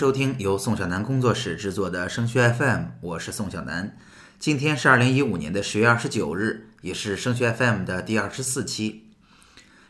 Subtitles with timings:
[0.00, 3.98] 收听由宋小南工作室制作的升学 FM，我是宋小南。
[4.38, 9.10] 今天是二零一五年的十月二十九日，也是升学 FM 的第二十四期。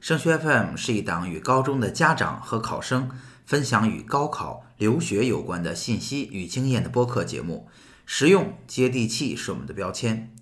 [0.00, 3.10] 升学 FM 是一档与高中的家长和考生
[3.44, 7.68] 分享与高考、留学有关的信息与经验的播客节目，
[8.06, 10.32] 实用接地气是我们的标签。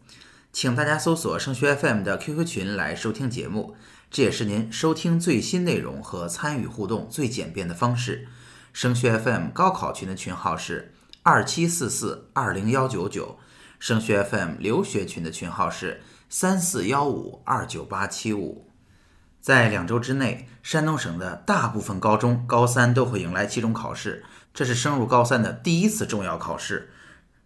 [0.52, 3.74] 请大家搜索升学 FM 的 QQ 群来收听节目，
[4.10, 8.28] 这也是您收听最新内容和参与互动最简便的方式。
[8.74, 10.92] 升学 FM 高考群的群号是
[11.23, 13.38] 二七四四二零幺九九，
[13.78, 18.69] 升学 FM 留学群的群号是三四幺五二九八七五。
[19.41, 26.91] 在两周之内，山东省的大部分高中高三都会迎来期中考试，这是升入高三的第一次重要考试。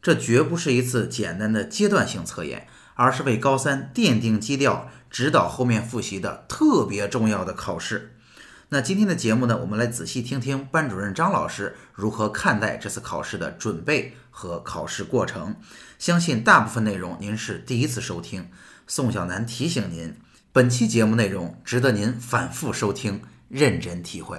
[0.01, 8.15] 这绝不是一次简单的阶段性测验，而是为高三奠定基调、指导后面复习的特别重要的考试。
[8.71, 15.57] 那今天的节目呢，我们来仔细听听班主任张老师如何看待这次考试的准备和考试过程。
[15.99, 18.47] 相信大部分内容您是第一次收听，
[18.87, 20.15] 宋小楠提醒您，
[20.53, 24.39] 本期节目内容值得您反复收听，认真体会。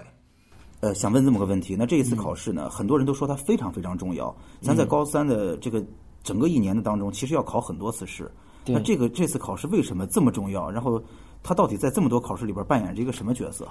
[0.82, 4.34] 呃，想问这么个问题，那这一次考试呢，很多人都说它非常非常重要。
[4.62, 5.84] 咱在高三的这个
[6.24, 8.32] 整个一年的当中，其实要考很多次试。
[8.68, 10.70] 那这个这次考试为什么这么重要？
[10.70, 11.04] 然后
[11.42, 13.68] 它到底在这么多考试里边扮演着一个什么角色？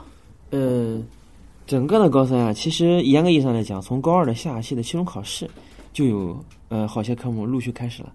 [0.51, 1.03] 呃，
[1.67, 5.49] 整个的高三啊，其实严格意义上来讲，从高二的下期的期中考试
[5.93, 8.13] 就有呃好些科目陆续开始了。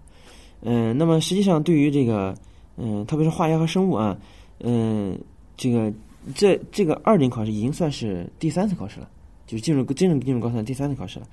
[0.62, 2.34] 嗯，那么实际上对于这个
[2.76, 4.18] 嗯，特别是化学和生物啊，
[4.58, 5.16] 嗯，
[5.56, 5.92] 这个
[6.34, 9.08] 这这个二等考试已经算是第三次考试了，
[9.46, 11.26] 就是进入真正进入高三第三次考试了。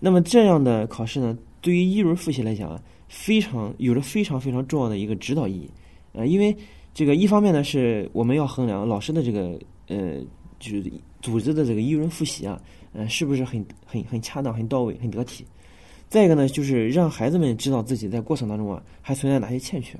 [0.00, 5.68] 那么这样的考试呢，对于一轮复习来讲啊，非常有着非常非常重要的一个指导意义。
[6.12, 6.56] 呃，因为
[6.94, 10.14] 这个一方面呢，是我们要衡量老师的这个呃。
[10.58, 12.60] 就是组织的这个一轮复习啊，
[12.92, 15.44] 嗯，是不是很很很恰当、很到位、很得体？
[16.08, 19.98] 再一个呢，就是让孩子们知道自己在过程当中啊还存在哪些欠缺，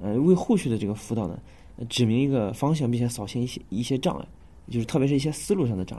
[0.00, 1.38] 嗯，为后续的这个辅导呢
[1.88, 4.24] 指明一个方向，并且扫清一些一些障碍，
[4.70, 5.98] 就是特别是一些思路上的障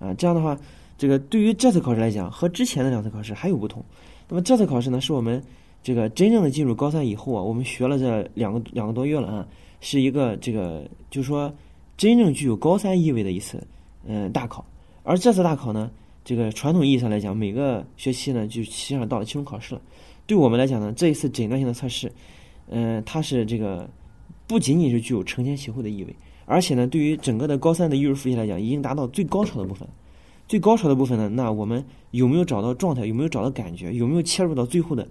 [0.00, 0.58] 碍，啊，这样的话，
[0.98, 3.84] 这个对于这次考试来讲，和之前的两次考试还有不同。
[4.28, 5.42] 那么这次考试呢，是我们
[5.82, 9.48] 这个真正的进入高三以后啊，我们学了这两个两个多月了啊，
[9.80, 11.52] 是一个这个就是说。
[11.98, 13.60] 真正具有高三意味的一次，
[14.06, 14.64] 嗯，大考。
[15.02, 15.90] 而这次大考呢，
[16.24, 19.80] 这个传统意义上来讲，每个学期呢就实际上到了期中考试了。
[20.24, 22.10] 对我们来讲呢，这一次诊断性的测试，
[22.68, 23.90] 嗯，它是这个
[24.46, 26.14] 不仅仅是具有承前启后的意味，
[26.46, 29.86] 而且呢，对于整个的高三的一日复习来讲，已经达到最高潮的部分。
[30.46, 33.04] 最高潮的部分呢，那我们有没有找到状态？
[33.06, 33.92] 有没有找到感觉？
[33.92, 35.06] 有没有切入到最后的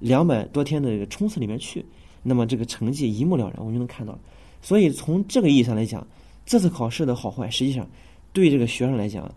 [0.00, 1.84] 两百多天的这个冲刺里面去？
[2.24, 4.18] 那么这个成绩一目了然，我们就能看到。
[4.60, 6.06] 所以从这个意义上来讲，
[6.52, 7.88] 这次考试的好坏，实际上
[8.34, 9.34] 对这个学生来讲，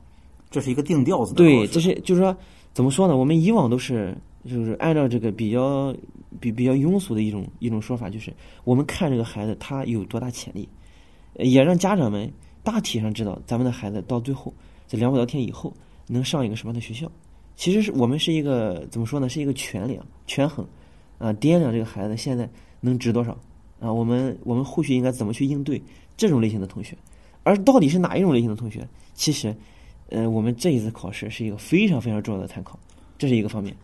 [0.51, 2.35] 这是一个定调子的对，这是就是说，
[2.73, 3.15] 怎么说呢？
[3.15, 5.95] 我们以往都是就是按照这个比较
[6.41, 8.33] 比比较庸俗的一种一种说法，就是
[8.65, 10.67] 我们看这个孩子他有多大潜力，
[11.35, 12.29] 也让家长们
[12.65, 14.53] 大体上知道咱们的孩子到最后
[14.85, 15.73] 这两百多天以后
[16.07, 17.09] 能上一个什么样的学校。
[17.55, 19.29] 其实是我们是一个怎么说呢？
[19.29, 20.67] 是一个权量权衡
[21.17, 22.49] 啊，掂量这个孩子现在
[22.81, 23.31] 能值多少
[23.79, 23.89] 啊？
[23.89, 25.81] 我们我们后续应该怎么去应对？
[26.17, 26.95] 这种类型的同学，
[27.43, 28.87] 而到底是哪一种类型的同学？
[29.13, 29.55] 其实，
[30.09, 32.77] 呃，我们这一次考试是一个非常非常重要的参考，
[33.17, 33.75] 这是一个方面，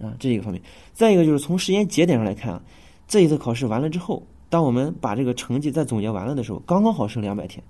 [0.00, 0.60] 啊，这是一个方面。
[0.92, 2.62] 再一个就是从时间节点上来看啊，
[3.06, 7.62] 这一次考试完了之后，当我们把这个成绩再总结完了的时候，刚刚好剩两百天，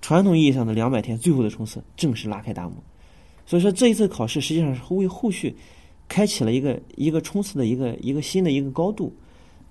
[0.00, 2.74] 传统意义上的两百天最后的冲刺正式拉开大幕。
[3.46, 5.56] 所以说这一次考试实际上是为后续
[6.06, 9.14] 开启了一个一个冲刺的一个一个新的一个高度，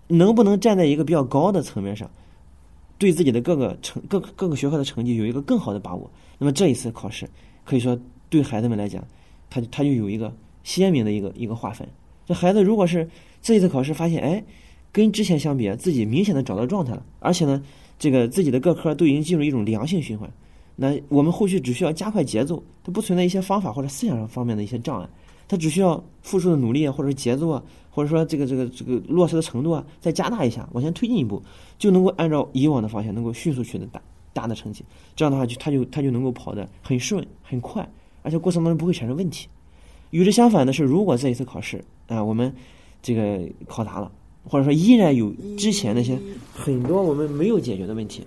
[0.08, 2.10] 能不能站在一个比较高的层面上？
[2.98, 7.30] 对自己的各个成各各个学科的成绩有一个更好的把握，那么这一次考试
[7.64, 8.00] 可以说
[8.30, 9.04] 对孩子们来讲，
[9.50, 11.88] 他他就有一个鲜明的一个一个划分。
[12.26, 13.08] 这孩子如果是
[13.42, 14.44] 这一次考试发现，哎，
[14.92, 17.64] 跟之前相比，自己明显的找到状态了，而且呢，
[17.98, 20.30] 这个自己的各科都已经进入一种良性循环，
[20.76, 25.08] 那我们后续只需要加快节奏，它不存在一些方法或者思想上方面的一些障碍，
[25.48, 27.64] 他只需要付出的努力啊，或者是节奏啊。
[27.90, 31.42] 或者说这个这个这个落实的程度啊，再加大一下，往前推进一步，
[31.80, 34.00] 就能够按照以往的方向，能够迅速取得大
[34.34, 34.86] 大的成绩。
[35.16, 37.92] 这样的话，就他就他就能够跑得很顺很快，
[38.22, 39.48] 而且过程当中不会产生问题。
[40.12, 42.54] 与之相反的是，如果这一次考试啊，我们
[43.02, 44.12] 这个考砸了，
[44.44, 46.20] 或者说依然有之前那些
[46.54, 48.22] 很多我们没有解决的问题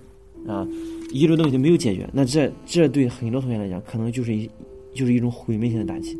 [0.45, 0.67] 啊，
[1.13, 4.49] 遗留的问题没有解决，那这这对很多同学来讲，可能就是一
[4.93, 6.17] 就是一种毁灭性的打击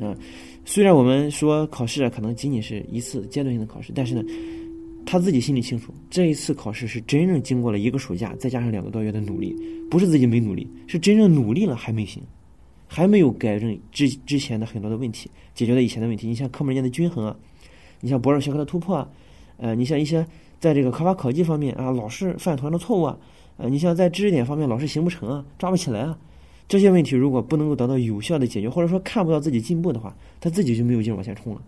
[0.00, 0.16] 啊。
[0.64, 4.22] 虽然我们说考试啊，可能仅仅是一次阶段性的考试，但是呢，
[5.04, 9.54] 他自己心里清楚，这一次考试是真正经过了一个暑假，再加上两个多月的努力，
[9.90, 12.22] 不是自己没努力，是真正努力了还没行。
[12.88, 16.28] 还没有改正之之前的很多的问题，解决了以前的问题。
[16.28, 17.36] 你像科目间的均衡啊，
[18.00, 19.08] 你像博士学科的突破啊，
[19.56, 20.24] 呃，你像一些
[20.60, 23.18] 在这个考法考记方面啊，老是犯同样的错误啊，
[23.56, 26.16] 呃，你像在知识点方面老是行不成啊，抓不起来啊，
[26.68, 31.62] 这些问题如果不能够得到有效的解决，或者说看不到自己进步的话，他自己就没有劲往前冲了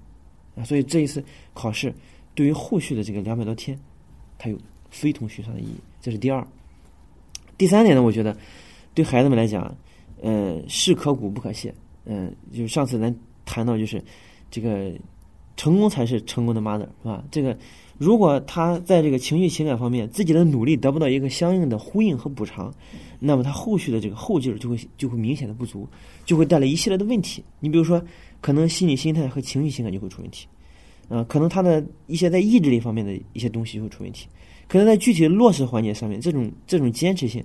[0.56, 0.64] 啊。
[0.64, 1.22] 所以这一次
[1.54, 1.94] 考试
[2.34, 3.78] 对于后续的这个两百多天，
[4.38, 4.58] 它有
[4.90, 5.76] 非同寻常的意义。
[6.00, 6.46] 这是第二。
[7.56, 8.36] 第三点呢，我觉得
[8.94, 9.76] 对孩子们来讲，
[10.20, 11.74] 呃，事可鼓不可泄。
[12.04, 13.14] 嗯，就是上次咱
[13.44, 14.02] 谈到，就是
[14.50, 14.92] 这个
[15.58, 17.22] 成功才是成功的 mother，是吧？
[17.30, 17.54] 这个
[17.98, 22.72] 如果他在这个情绪情感方面自己的努力得不到一个相应的呼应和补偿，
[23.18, 25.86] 那么他后续的这个后劲儿就会就会明显的不足，
[26.24, 27.44] 就会带来一系列的问题。
[27.58, 28.00] 你比如说，
[28.40, 30.46] 可能心理心态和情绪情感就会出问题，
[31.08, 34.28] 啊，可能他的一些在意志力方面的一些东西就会出问题。
[34.68, 37.44] 可能在具体的落实环节上面，这种这种坚持性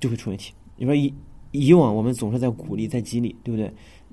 [0.00, 0.54] 就会出问题。
[0.76, 1.12] 你说以
[1.50, 3.70] 以往我们总是在鼓励、在激励，对不对？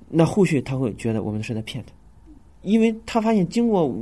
[0.10, 1.94] 那后续他会觉得我们是在骗他，
[2.62, 3.96] 因为他发现经过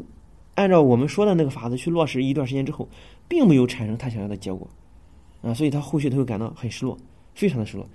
[0.56, 2.88] 按照我们说的那个法子去落实一段时间之后，
[3.28, 4.68] 并没有产生他想要的结果
[5.42, 6.98] 啊，所以他后续他会感到很失落，
[7.36, 7.88] 非常的失落。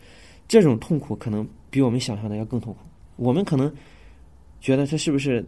[0.46, 2.80] 这种痛苦可能比我们想象的要更痛苦。
[3.16, 3.72] 我们可能
[4.60, 5.44] 觉得他是不是？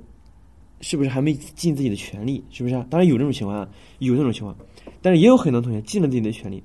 [0.81, 2.45] 是不是还没尽自己的全力？
[2.51, 2.75] 是不是？
[2.75, 3.67] 啊当然有这种情况，啊
[4.01, 4.55] 有这种情况，
[5.01, 6.63] 但是也有很多同学尽了自己的全力，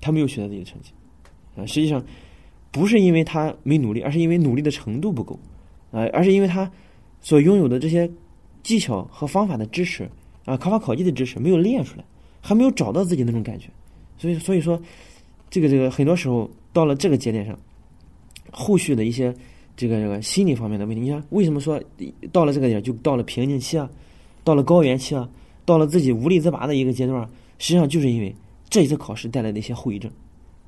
[0.00, 0.92] 他没有取得自己的成绩
[1.56, 1.64] 啊。
[1.64, 2.04] 实际上
[2.70, 5.38] 不是因为他没努力，而是因为努力的程度不够
[5.90, 6.70] 啊，而是因为他
[7.24, 8.08] 所拥有的这些
[8.62, 10.08] 技巧和方法的知识
[10.44, 12.04] 啊，考法考记的知识没有练出来，
[12.40, 13.68] 还没有找到自己那种感觉。
[14.16, 14.80] 所以，所以说，
[15.50, 17.58] 这个这个很多时候到了这个节点上，
[18.52, 19.34] 后续的一些。
[19.76, 21.82] 这个这个心理方面的问题，你看为什么说
[22.30, 23.90] 到了这个点就到了瓶颈期啊，
[24.44, 25.28] 到了高原期啊，
[25.64, 27.28] 到了自己无力自拔的一个阶段，
[27.58, 28.32] 实际上就是因为
[28.70, 30.08] 这一次考试带来的一些后遗症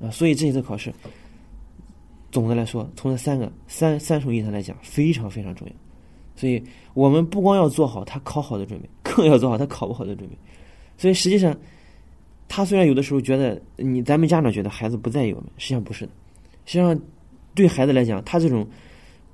[0.01, 0.93] 啊，所以这一次考试
[2.33, 5.73] 总的来说，从这三个三三重意义上来讲非常非常重要，
[6.37, 6.63] 所以
[6.93, 10.37] 我们不光要做好他考好的准备， 更要做好他考不好的准备。
[10.97, 11.53] 所以实际上，
[12.47, 16.11] 他虽然有的时候觉得你咱们家长觉得孩子不在意我们，实际上不是的，
[16.63, 16.97] 实际上
[17.53, 18.65] 对孩子来讲，他这种。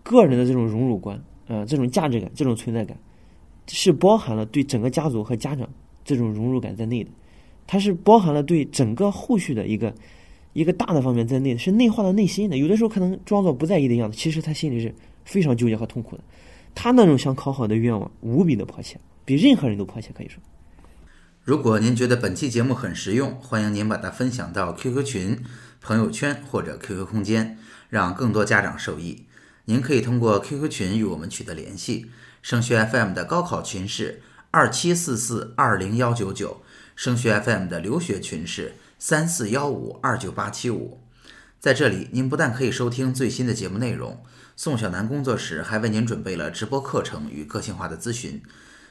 [0.06, 1.16] 个人的这种荣辱观，
[1.48, 2.98] 啊，这种价值感，这种存在感，
[3.70, 5.66] 是包含了对整个家族和家长
[6.04, 7.10] 这种荣辱感在内的，
[7.66, 9.96] 它是包含了对整个后续的一个
[10.52, 12.58] 一个大的方面在内的，是内化到内心的。
[12.58, 16.24] 有的时候可能装作不在意的样子，其实他心里是非常纠结和痛苦的。
[16.75, 20.42] 他那种想考好的愿望无比的迫切，比任何人都迫切，可以说。
[21.44, 25.44] 如果您觉得本期节目很实用，欢迎您把它分享到 QQ 群、
[25.81, 27.58] 朋友圈或者 QQ 空间，
[27.90, 29.25] 让更多家长受益。
[29.66, 32.12] 您可以通过 QQ 群与我们取得联系。
[32.42, 34.22] 升学 FM 的高考群是
[34.52, 36.62] 二七四四二零幺九九，
[36.96, 41.00] 升学 FM 的留学群是三四幺五二九八七五。
[41.63, 44.21] 在这里，您不但可以收听最新的节目内容，
[44.57, 48.44] 宋小南工作室还为您准备了直播课程与个性化的咨询。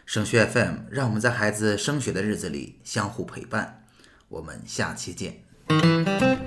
[0.06, 3.84] 升学 FM 让我们在孩子升学的日子里相互陪伴。
[4.30, 6.42] 我们下期见。